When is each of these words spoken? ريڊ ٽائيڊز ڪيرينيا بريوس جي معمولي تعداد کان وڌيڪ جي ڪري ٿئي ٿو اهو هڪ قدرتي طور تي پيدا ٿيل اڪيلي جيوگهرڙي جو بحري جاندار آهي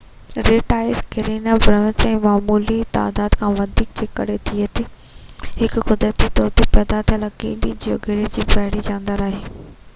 ريڊ 0.45 0.61
ٽائيڊز 0.71 1.01
ڪيرينيا 1.15 1.57
بريوس 1.65 1.99
جي 2.03 2.13
معمولي 2.23 2.77
تعداد 2.97 3.35
کان 3.41 3.59
وڌيڪ 3.59 3.93
جي 4.01 4.07
ڪري 4.21 4.37
ٿئي 4.49 4.65
ٿو 4.79 4.85
اهو 4.87 5.69
هڪ 5.69 5.83
قدرتي 5.91 6.31
طور 6.41 6.51
تي 6.61 6.67
پيدا 6.79 7.03
ٿيل 7.11 7.27
اڪيلي 7.31 7.75
جيوگهرڙي 7.85 8.33
جو 8.39 8.47
بحري 8.55 8.85
جاندار 8.91 9.23
آهي 9.31 9.45